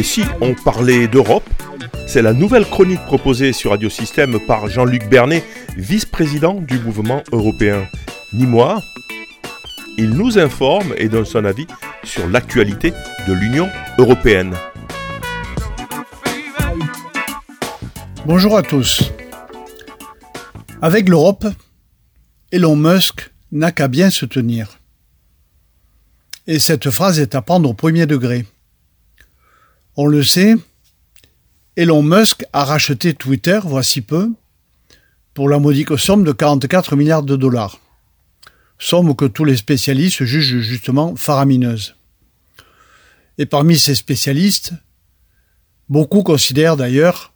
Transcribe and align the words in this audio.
Et 0.00 0.02
si 0.02 0.22
on 0.40 0.54
parlait 0.54 1.08
d'Europe 1.08 1.44
C'est 2.06 2.22
la 2.22 2.32
nouvelle 2.32 2.64
chronique 2.64 3.04
proposée 3.04 3.52
sur 3.52 3.72
Radio 3.72 3.90
Système 3.90 4.40
par 4.46 4.66
Jean-Luc 4.66 5.06
Bernet, 5.10 5.44
vice-président 5.76 6.54
du 6.54 6.78
mouvement 6.78 7.22
européen. 7.32 7.86
Ni 8.32 8.46
moi, 8.46 8.82
il 9.98 10.08
nous 10.08 10.38
informe 10.38 10.94
et 10.96 11.10
donne 11.10 11.26
son 11.26 11.44
avis 11.44 11.66
sur 12.02 12.26
l'actualité 12.28 12.94
de 13.28 13.34
l'Union 13.34 13.68
européenne. 13.98 14.54
Bonjour 18.24 18.56
à 18.56 18.62
tous. 18.62 19.12
Avec 20.80 21.10
l'Europe, 21.10 21.46
Elon 22.52 22.74
Musk 22.74 23.32
n'a 23.52 23.70
qu'à 23.70 23.88
bien 23.88 24.08
se 24.08 24.24
tenir. 24.24 24.78
Et 26.46 26.58
cette 26.58 26.88
phrase 26.88 27.20
est 27.20 27.34
à 27.34 27.42
prendre 27.42 27.68
au 27.68 27.74
premier 27.74 28.06
degré. 28.06 28.46
On 29.96 30.06
le 30.06 30.22
sait, 30.22 30.54
Elon 31.76 32.02
Musk 32.02 32.44
a 32.52 32.64
racheté 32.64 33.14
Twitter, 33.14 33.58
voici 33.64 34.00
peu, 34.00 34.30
pour 35.34 35.48
la 35.48 35.58
modique 35.58 35.98
somme 35.98 36.24
de 36.24 36.32
44 36.32 36.96
milliards 36.96 37.22
de 37.22 37.36
dollars. 37.36 37.80
Somme 38.78 39.14
que 39.16 39.24
tous 39.24 39.44
les 39.44 39.56
spécialistes 39.56 40.24
jugent 40.24 40.60
justement 40.60 41.16
faramineuse. 41.16 41.96
Et 43.38 43.46
parmi 43.46 43.78
ces 43.78 43.94
spécialistes, 43.94 44.72
beaucoup 45.88 46.22
considèrent 46.22 46.76
d'ailleurs 46.76 47.32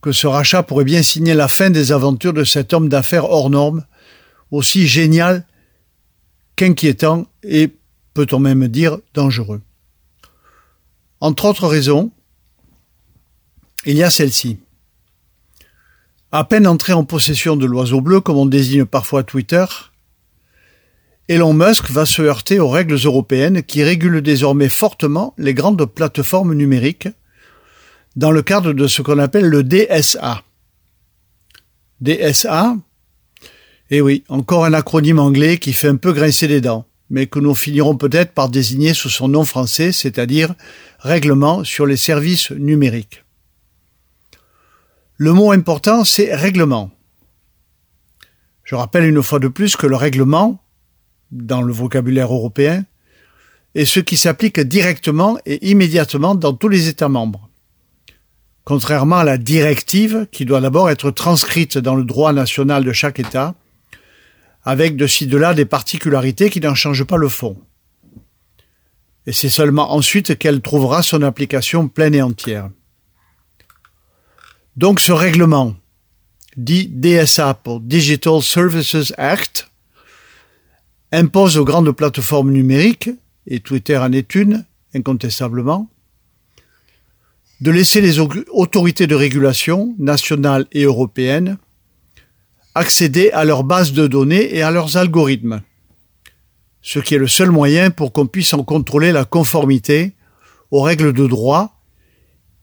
que 0.00 0.12
ce 0.12 0.26
rachat 0.26 0.62
pourrait 0.62 0.84
bien 0.84 1.02
signer 1.02 1.34
la 1.34 1.48
fin 1.48 1.70
des 1.70 1.92
aventures 1.92 2.32
de 2.32 2.44
cet 2.44 2.72
homme 2.72 2.88
d'affaires 2.88 3.30
hors 3.30 3.50
norme, 3.50 3.84
aussi 4.50 4.86
génial 4.86 5.46
qu'inquiétant 6.56 7.26
et, 7.42 7.70
peut-on 8.14 8.40
même 8.40 8.66
dire, 8.68 8.98
dangereux. 9.14 9.62
Entre 11.22 11.44
autres 11.44 11.68
raisons, 11.68 12.10
il 13.86 13.94
y 13.94 14.02
a 14.02 14.10
celle-ci. 14.10 14.58
À 16.32 16.42
peine 16.42 16.66
entré 16.66 16.94
en 16.94 17.04
possession 17.04 17.54
de 17.54 17.64
l'oiseau 17.64 18.00
bleu, 18.00 18.20
comme 18.20 18.38
on 18.38 18.46
désigne 18.46 18.86
parfois 18.86 19.22
Twitter, 19.22 19.64
Elon 21.28 21.52
Musk 21.52 21.92
va 21.92 22.06
se 22.06 22.22
heurter 22.22 22.58
aux 22.58 22.68
règles 22.68 22.96
européennes 22.96 23.62
qui 23.62 23.84
régulent 23.84 24.20
désormais 24.20 24.68
fortement 24.68 25.32
les 25.38 25.54
grandes 25.54 25.86
plateformes 25.86 26.54
numériques 26.54 27.08
dans 28.16 28.32
le 28.32 28.42
cadre 28.42 28.72
de 28.72 28.88
ce 28.88 29.00
qu'on 29.00 29.20
appelle 29.20 29.46
le 29.46 29.62
DSA. 29.62 30.42
DSA, 32.00 32.78
eh 33.90 34.00
oui, 34.00 34.24
encore 34.28 34.64
un 34.64 34.72
acronyme 34.72 35.20
anglais 35.20 35.58
qui 35.58 35.72
fait 35.72 35.86
un 35.86 35.94
peu 35.94 36.12
grincer 36.12 36.48
les 36.48 36.60
dents 36.60 36.84
mais 37.12 37.26
que 37.26 37.38
nous 37.38 37.54
finirons 37.54 37.94
peut-être 37.96 38.32
par 38.32 38.48
désigner 38.48 38.94
sous 38.94 39.10
son 39.10 39.28
nom 39.28 39.44
français, 39.44 39.92
c'est-à-dire 39.92 40.54
Règlement 40.98 41.62
sur 41.62 41.84
les 41.84 41.96
services 41.96 42.50
numériques. 42.52 43.24
Le 45.16 45.32
mot 45.32 45.52
important, 45.52 46.04
c'est 46.04 46.34
règlement. 46.34 46.90
Je 48.64 48.76
rappelle 48.76 49.04
une 49.04 49.22
fois 49.22 49.40
de 49.40 49.48
plus 49.48 49.76
que 49.76 49.86
le 49.86 49.96
règlement, 49.96 50.62
dans 51.30 51.60
le 51.60 51.72
vocabulaire 51.72 52.32
européen, 52.32 52.84
est 53.74 53.84
ce 53.84 54.00
qui 54.00 54.16
s'applique 54.16 54.60
directement 54.60 55.38
et 55.44 55.70
immédiatement 55.70 56.34
dans 56.34 56.54
tous 56.54 56.68
les 56.68 56.88
États 56.88 57.08
membres. 57.08 57.50
Contrairement 58.64 59.18
à 59.18 59.24
la 59.24 59.38
directive, 59.38 60.28
qui 60.30 60.44
doit 60.44 60.60
d'abord 60.60 60.88
être 60.88 61.10
transcrite 61.10 61.78
dans 61.78 61.96
le 61.96 62.04
droit 62.04 62.32
national 62.32 62.84
de 62.84 62.92
chaque 62.92 63.18
État, 63.18 63.54
avec 64.64 64.96
de 64.96 65.06
ci 65.06 65.26
de 65.26 65.36
là 65.36 65.54
des 65.54 65.64
particularités 65.64 66.50
qui 66.50 66.60
n'en 66.60 66.74
changent 66.74 67.04
pas 67.04 67.16
le 67.16 67.28
fond. 67.28 67.58
Et 69.26 69.32
c'est 69.32 69.50
seulement 69.50 69.92
ensuite 69.92 70.36
qu'elle 70.38 70.60
trouvera 70.60 71.02
son 71.02 71.22
application 71.22 71.88
pleine 71.88 72.14
et 72.14 72.22
entière. 72.22 72.70
Donc 74.76 75.00
ce 75.00 75.12
règlement, 75.12 75.76
dit 76.56 76.88
DSA 76.88 77.54
pour 77.54 77.80
Digital 77.80 78.42
Services 78.42 79.12
Act, 79.16 79.70
impose 81.12 81.58
aux 81.58 81.64
grandes 81.64 81.92
plateformes 81.92 82.52
numériques, 82.52 83.10
et 83.46 83.60
Twitter 83.60 83.96
en 83.96 84.12
est 84.12 84.34
une, 84.34 84.64
incontestablement, 84.94 85.90
de 87.60 87.70
laisser 87.70 88.00
les 88.00 88.18
autorités 88.18 89.06
de 89.06 89.14
régulation, 89.14 89.94
nationales 89.98 90.66
et 90.72 90.82
européennes, 90.84 91.58
accéder 92.74 93.30
à 93.32 93.44
leurs 93.44 93.64
bases 93.64 93.92
de 93.92 94.06
données 94.06 94.54
et 94.54 94.62
à 94.62 94.70
leurs 94.70 94.96
algorithmes, 94.96 95.62
ce 96.80 96.98
qui 96.98 97.14
est 97.14 97.18
le 97.18 97.28
seul 97.28 97.50
moyen 97.50 97.90
pour 97.90 98.12
qu'on 98.12 98.26
puisse 98.26 98.54
en 98.54 98.64
contrôler 98.64 99.12
la 99.12 99.24
conformité 99.24 100.12
aux 100.70 100.82
règles 100.82 101.12
de 101.12 101.26
droit 101.26 101.78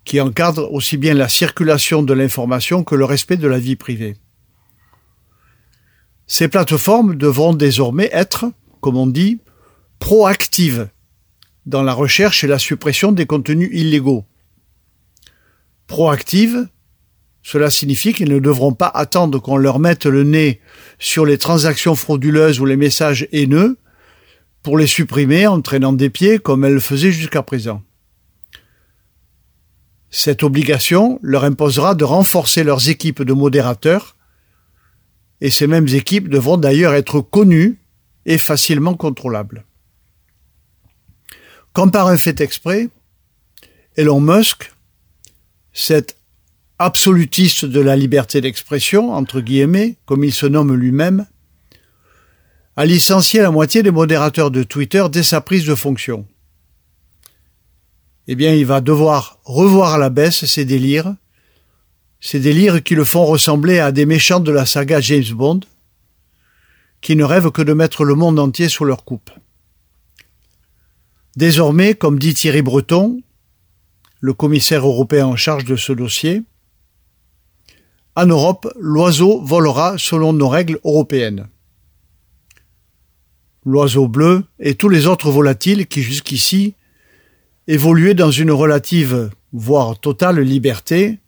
qui 0.03 0.19
encadrent 0.19 0.71
aussi 0.73 0.97
bien 0.97 1.13
la 1.13 1.29
circulation 1.29 2.01
de 2.01 2.13
l'information 2.13 2.83
que 2.83 2.95
le 2.95 3.05
respect 3.05 3.37
de 3.37 3.47
la 3.47 3.59
vie 3.59 3.75
privée. 3.75 4.17
Ces 6.25 6.47
plateformes 6.47 7.15
devront 7.15 7.53
désormais 7.53 8.09
être, 8.11 8.45
comme 8.81 8.97
on 8.97 9.07
dit, 9.07 9.39
proactives 9.99 10.89
dans 11.65 11.83
la 11.83 11.93
recherche 11.93 12.43
et 12.43 12.47
la 12.47 12.59
suppression 12.59 13.11
des 13.11 13.25
contenus 13.25 13.69
illégaux. 13.71 14.25
Proactives 15.87 16.67
cela 17.51 17.71
signifie 17.71 18.13
qu'ils 18.13 18.29
ne 18.29 18.37
devront 18.37 18.73
pas 18.73 18.91
attendre 18.93 19.39
qu'on 19.39 19.57
leur 19.57 19.79
mette 19.79 20.05
le 20.05 20.21
nez 20.21 20.61
sur 20.99 21.25
les 21.25 21.39
transactions 21.39 21.95
frauduleuses 21.95 22.59
ou 22.59 22.65
les 22.65 22.75
messages 22.75 23.27
haineux 23.31 23.79
pour 24.61 24.77
les 24.77 24.85
supprimer 24.85 25.47
en 25.47 25.59
traînant 25.59 25.93
des 25.93 26.11
pieds 26.11 26.37
comme 26.37 26.63
elles 26.63 26.75
le 26.75 26.79
faisaient 26.79 27.11
jusqu'à 27.11 27.41
présent. 27.41 27.81
Cette 30.11 30.43
obligation 30.43 31.19
leur 31.23 31.43
imposera 31.43 31.95
de 31.95 32.03
renforcer 32.03 32.63
leurs 32.63 32.87
équipes 32.87 33.23
de 33.23 33.33
modérateurs 33.33 34.15
et 35.41 35.49
ces 35.49 35.65
mêmes 35.65 35.87
équipes 35.87 36.29
devront 36.29 36.57
d'ailleurs 36.57 36.93
être 36.93 37.19
connues 37.19 37.79
et 38.27 38.37
facilement 38.37 38.93
contrôlables. 38.93 39.65
Comme 41.73 41.89
par 41.89 42.09
un 42.09 42.17
fait 42.17 42.41
exprès, 42.41 42.89
Elon 43.95 44.21
Musk, 44.21 44.71
cette 45.73 46.18
absolutiste 46.79 47.65
de 47.65 47.81
la 47.81 47.97
liberté 47.97 48.39
d'expression, 48.39 49.13
entre 49.13 49.41
guillemets, 49.41 49.97
comme 50.05 50.23
il 50.23 50.33
se 50.33 50.45
nomme 50.45 50.73
lui-même, 50.73 51.25
a 52.77 52.85
licencié 52.85 53.41
la 53.41 53.51
moitié 53.51 53.83
des 53.83 53.91
modérateurs 53.91 54.49
de 54.49 54.63
Twitter 54.63 55.03
dès 55.11 55.23
sa 55.23 55.41
prise 55.41 55.65
de 55.65 55.75
fonction. 55.75 56.25
Eh 58.27 58.35
bien, 58.35 58.53
il 58.53 58.65
va 58.65 58.79
devoir 58.79 59.39
revoir 59.43 59.95
à 59.95 59.97
la 59.97 60.09
baisse 60.09 60.45
ses 60.45 60.63
délires, 60.63 61.13
ces 62.21 62.39
délires 62.39 62.81
qui 62.81 62.95
le 62.95 63.03
font 63.03 63.25
ressembler 63.25 63.79
à 63.79 63.91
des 63.91 64.05
méchants 64.05 64.39
de 64.39 64.51
la 64.51 64.65
saga 64.65 65.01
James 65.01 65.33
Bond, 65.33 65.59
qui 67.01 67.17
ne 67.17 67.25
rêvent 67.25 67.51
que 67.51 67.61
de 67.61 67.73
mettre 67.73 68.05
le 68.05 68.15
monde 68.15 68.39
entier 68.39 68.69
sous 68.69 68.85
leur 68.85 69.03
coupe. 69.03 69.31
Désormais, 71.35 71.93
comme 71.93 72.19
dit 72.19 72.33
Thierry 72.33 72.61
Breton, 72.61 73.21
le 74.21 74.33
commissaire 74.33 74.85
européen 74.85 75.27
en 75.27 75.35
charge 75.35 75.65
de 75.65 75.75
ce 75.75 75.91
dossier, 75.91 76.43
en 78.19 78.25
Europe, 78.25 78.67
l'oiseau 78.77 79.39
volera 79.41 79.97
selon 79.97 80.33
nos 80.33 80.49
règles 80.49 80.79
européennes. 80.83 81.47
L'oiseau 83.65 84.09
bleu 84.09 84.43
et 84.59 84.75
tous 84.75 84.89
les 84.89 85.07
autres 85.07 85.31
volatiles 85.31 85.87
qui 85.87 86.01
jusqu'ici 86.01 86.75
évoluaient 87.67 88.15
dans 88.15 88.31
une 88.31 88.51
relative, 88.51 89.29
voire 89.53 89.97
totale 89.97 90.41
liberté, 90.41 91.19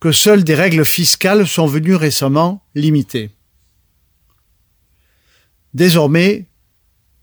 que 0.00 0.10
seules 0.10 0.44
des 0.44 0.54
règles 0.54 0.86
fiscales 0.86 1.46
sont 1.46 1.66
venues 1.66 1.96
récemment 1.96 2.62
limiter. 2.74 3.30
Désormais, 5.74 6.46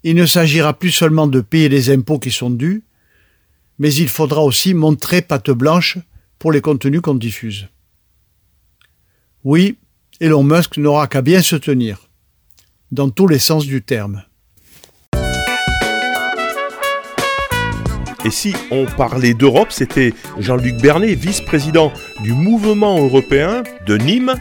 il 0.04 0.16
ne 0.16 0.28
s'agira 0.28 0.78
plus 0.78 0.92
seulement 0.92 1.26
de 1.26 1.42
payer 1.42 1.70
les 1.70 1.90
impôts 1.90 2.20
qui 2.20 2.30
sont 2.30 2.52
dus, 2.52 2.84
mais 3.80 3.92
il 3.96 4.10
faudra 4.10 4.44
aussi 4.44 4.76
montrer 4.76 5.24
patte 5.24 5.50
blanche 5.50 5.98
pour 6.38 6.52
les 6.52 6.62
contenus 6.62 7.02
qu'on 7.02 7.16
diffuse. 7.16 7.68
Oui, 9.46 9.78
Elon 10.20 10.42
Musk 10.42 10.78
n'aura 10.78 11.06
qu'à 11.06 11.22
bien 11.22 11.44
se 11.44 11.56
tenir, 11.56 12.10
dans 12.92 13.12
tous 13.12 13.28
les 13.28 13.38
sens 13.38 13.68
du 13.68 13.84
terme. 13.84 14.24
Et 18.26 18.32
si 18.32 18.56
on 18.72 18.88
parlait 18.88 19.36
d'Europe, 19.36 19.68
c'était 19.70 20.16
Jean-Luc 20.40 20.82
Bernet, 20.82 21.14
vice-président 21.14 21.94
du 22.24 22.34
mouvement 22.34 22.98
européen 22.98 23.62
de 23.86 23.98
Nîmes. 23.98 24.34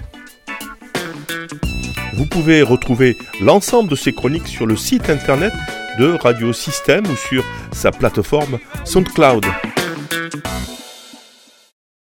Vous 2.14 2.24
pouvez 2.24 2.62
retrouver 2.62 3.18
l'ensemble 3.42 3.90
de 3.90 3.96
ces 3.96 4.14
chroniques 4.14 4.48
sur 4.48 4.64
le 4.64 4.74
site 4.74 5.10
internet 5.10 5.52
de 5.98 6.16
Radio 6.22 6.54
Système 6.54 7.04
ou 7.06 7.16
sur 7.16 7.44
sa 7.72 7.90
plateforme 7.90 8.58
SoundCloud. 8.86 9.44